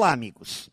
Olá, 0.00 0.12
amigos. 0.12 0.70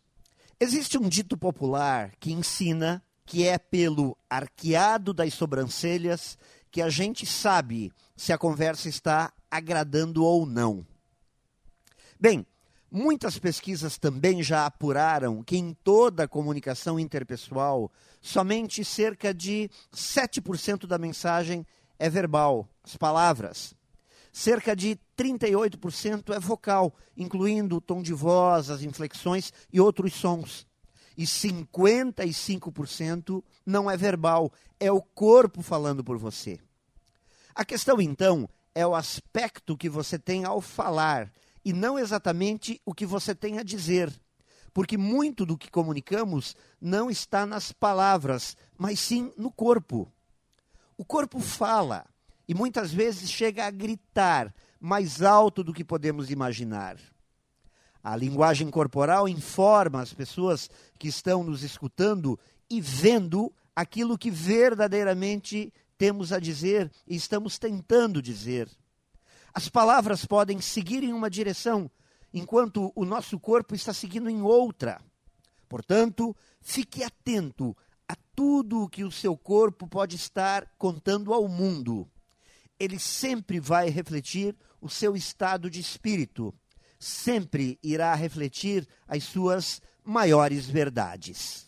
Existe 0.58 0.96
um 0.96 1.06
dito 1.06 1.36
popular 1.36 2.12
que 2.18 2.32
ensina 2.32 3.04
que 3.26 3.46
é 3.46 3.58
pelo 3.58 4.16
arqueado 4.30 5.12
das 5.12 5.34
sobrancelhas 5.34 6.38
que 6.70 6.80
a 6.80 6.88
gente 6.88 7.26
sabe 7.26 7.92
se 8.16 8.32
a 8.32 8.38
conversa 8.38 8.88
está 8.88 9.30
agradando 9.50 10.24
ou 10.24 10.46
não. 10.46 10.82
Bem, 12.18 12.46
muitas 12.90 13.38
pesquisas 13.38 13.98
também 13.98 14.42
já 14.42 14.64
apuraram 14.64 15.42
que 15.42 15.58
em 15.58 15.74
toda 15.84 16.24
a 16.24 16.28
comunicação 16.28 16.98
interpessoal, 16.98 17.92
somente 18.22 18.82
cerca 18.82 19.34
de 19.34 19.70
7% 19.92 20.86
da 20.86 20.96
mensagem 20.96 21.66
é 21.98 22.08
verbal, 22.08 22.66
as 22.82 22.96
palavras. 22.96 23.74
Cerca 24.32 24.74
de 24.76 24.98
38% 25.16 26.34
é 26.34 26.38
vocal, 26.38 26.94
incluindo 27.16 27.76
o 27.76 27.80
tom 27.80 28.02
de 28.02 28.12
voz, 28.12 28.68
as 28.70 28.82
inflexões 28.82 29.52
e 29.72 29.80
outros 29.80 30.12
sons. 30.14 30.66
E 31.16 31.24
55% 31.24 33.42
não 33.66 33.90
é 33.90 33.96
verbal, 33.96 34.52
é 34.78 34.92
o 34.92 35.02
corpo 35.02 35.62
falando 35.62 36.04
por 36.04 36.16
você. 36.16 36.60
A 37.54 37.64
questão, 37.64 38.00
então, 38.00 38.48
é 38.72 38.86
o 38.86 38.94
aspecto 38.94 39.76
que 39.76 39.88
você 39.88 40.16
tem 40.16 40.44
ao 40.44 40.60
falar 40.60 41.32
e 41.64 41.72
não 41.72 41.98
exatamente 41.98 42.80
o 42.86 42.94
que 42.94 43.04
você 43.04 43.34
tem 43.34 43.58
a 43.58 43.64
dizer. 43.64 44.12
Porque 44.72 44.96
muito 44.96 45.44
do 45.44 45.58
que 45.58 45.68
comunicamos 45.68 46.54
não 46.80 47.10
está 47.10 47.44
nas 47.44 47.72
palavras, 47.72 48.56
mas 48.76 49.00
sim 49.00 49.32
no 49.36 49.50
corpo. 49.50 50.08
O 50.96 51.04
corpo 51.04 51.40
fala 51.40 52.06
e 52.48 52.54
muitas 52.54 52.90
vezes 52.90 53.30
chega 53.30 53.66
a 53.66 53.70
gritar 53.70 54.54
mais 54.80 55.20
alto 55.20 55.62
do 55.62 55.74
que 55.74 55.84
podemos 55.84 56.30
imaginar. 56.30 56.96
A 58.02 58.16
linguagem 58.16 58.70
corporal 58.70 59.28
informa 59.28 60.00
as 60.00 60.14
pessoas 60.14 60.70
que 60.98 61.08
estão 61.08 61.44
nos 61.44 61.62
escutando 61.62 62.40
e 62.70 62.80
vendo 62.80 63.52
aquilo 63.76 64.16
que 64.16 64.30
verdadeiramente 64.30 65.72
temos 65.98 66.32
a 66.32 66.38
dizer 66.38 66.90
e 67.06 67.14
estamos 67.14 67.58
tentando 67.58 68.22
dizer. 68.22 68.70
As 69.52 69.68
palavras 69.68 70.24
podem 70.24 70.58
seguir 70.60 71.02
em 71.04 71.12
uma 71.12 71.28
direção, 71.28 71.90
enquanto 72.32 72.92
o 72.94 73.04
nosso 73.04 73.38
corpo 73.38 73.74
está 73.74 73.92
seguindo 73.92 74.30
em 74.30 74.40
outra. 74.40 75.02
Portanto, 75.68 76.34
fique 76.62 77.02
atento 77.02 77.76
a 78.08 78.14
tudo 78.34 78.84
o 78.84 78.88
que 78.88 79.04
o 79.04 79.10
seu 79.10 79.36
corpo 79.36 79.86
pode 79.86 80.16
estar 80.16 80.66
contando 80.78 81.34
ao 81.34 81.46
mundo 81.46 82.08
ele 82.78 82.98
sempre 82.98 83.58
vai 83.60 83.88
refletir 83.88 84.56
o 84.80 84.88
seu 84.88 85.16
estado 85.16 85.68
de 85.68 85.80
espírito, 85.80 86.54
sempre 86.98 87.78
irá 87.82 88.14
refletir 88.14 88.86
as 89.06 89.24
suas 89.24 89.82
maiores 90.04 90.66
verdades. 90.66 91.66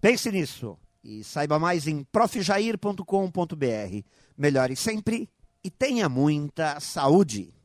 Pense 0.00 0.30
nisso 0.30 0.78
e 1.02 1.24
saiba 1.24 1.58
mais 1.58 1.86
em 1.86 2.04
profjair.com.br. 2.04 3.02
Melhore 4.36 4.76
sempre 4.76 5.28
e 5.62 5.70
tenha 5.70 6.08
muita 6.08 6.78
saúde. 6.78 7.57